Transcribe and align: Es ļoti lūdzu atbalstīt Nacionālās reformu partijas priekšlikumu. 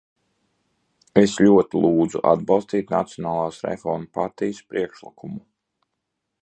Es 1.23 1.35
ļoti 1.47 1.81
lūdzu 1.83 2.23
atbalstīt 2.31 2.95
Nacionālās 2.95 3.61
reformu 3.69 4.11
partijas 4.21 4.63
priekšlikumu. 4.73 5.45